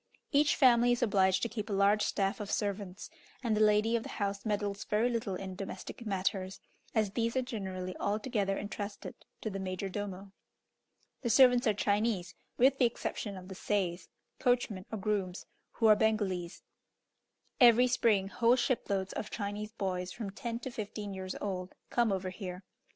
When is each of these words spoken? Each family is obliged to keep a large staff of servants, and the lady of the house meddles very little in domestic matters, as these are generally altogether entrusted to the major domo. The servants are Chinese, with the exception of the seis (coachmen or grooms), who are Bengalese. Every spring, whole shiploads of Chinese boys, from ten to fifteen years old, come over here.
Each 0.31 0.55
family 0.55 0.91
is 0.93 1.03
obliged 1.03 1.43
to 1.43 1.47
keep 1.47 1.69
a 1.69 1.73
large 1.73 2.01
staff 2.01 2.39
of 2.39 2.49
servants, 2.51 3.11
and 3.43 3.55
the 3.55 3.61
lady 3.61 3.95
of 3.95 4.01
the 4.01 4.09
house 4.09 4.47
meddles 4.47 4.83
very 4.83 5.09
little 5.11 5.35
in 5.35 5.53
domestic 5.55 6.07
matters, 6.07 6.59
as 6.95 7.11
these 7.11 7.37
are 7.37 7.43
generally 7.43 7.95
altogether 7.99 8.57
entrusted 8.57 9.13
to 9.41 9.51
the 9.51 9.59
major 9.59 9.89
domo. 9.89 10.31
The 11.21 11.29
servants 11.29 11.67
are 11.67 11.75
Chinese, 11.75 12.33
with 12.57 12.79
the 12.79 12.85
exception 12.85 13.37
of 13.37 13.47
the 13.47 13.53
seis 13.53 14.09
(coachmen 14.39 14.87
or 14.91 14.97
grooms), 14.97 15.45
who 15.73 15.85
are 15.85 15.95
Bengalese. 15.95 16.63
Every 17.59 17.85
spring, 17.85 18.27
whole 18.29 18.55
shiploads 18.55 19.13
of 19.13 19.29
Chinese 19.29 19.71
boys, 19.71 20.11
from 20.11 20.31
ten 20.31 20.57
to 20.61 20.71
fifteen 20.71 21.13
years 21.13 21.35
old, 21.39 21.75
come 21.91 22.11
over 22.11 22.31
here. 22.31 22.63